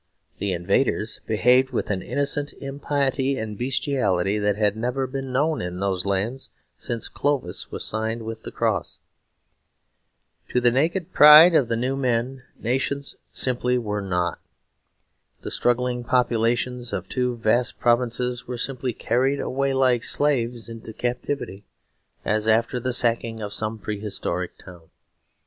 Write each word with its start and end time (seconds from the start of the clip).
The 0.39 0.51
invaders 0.51 1.21
behaved 1.27 1.69
with 1.69 1.91
an 1.91 2.01
innocent 2.01 2.53
impiety 2.53 3.37
and 3.37 3.55
bestiality 3.55 4.39
that 4.39 4.57
had 4.57 4.75
never 4.75 5.05
been 5.05 5.31
known 5.31 5.61
in 5.61 5.79
those 5.79 6.07
lands 6.07 6.49
since 6.75 7.07
Clovis 7.07 7.69
was 7.69 7.85
signed 7.85 8.23
with 8.23 8.41
the 8.41 8.51
cross. 8.51 8.99
To 10.49 10.59
the 10.59 10.71
naked 10.71 11.13
pride 11.13 11.53
of 11.53 11.67
the 11.67 11.75
new 11.75 11.95
men 11.95 12.41
nations 12.57 13.15
simply 13.31 13.77
were 13.77 14.01
not. 14.01 14.39
The 15.41 15.51
struggling 15.51 16.03
populations 16.03 16.93
of 16.93 17.07
two 17.07 17.37
vast 17.37 17.79
provinces 17.79 18.47
were 18.47 18.57
simply 18.57 18.93
carried 18.93 19.39
away 19.39 19.71
like 19.71 20.03
slaves 20.03 20.67
into 20.67 20.93
captivity, 20.93 21.63
as 22.25 22.47
after 22.47 22.79
the 22.79 22.91
sacking 22.93 23.39
of 23.39 23.53
some 23.53 23.77
prehistoric 23.77 24.57
town. 24.57 24.89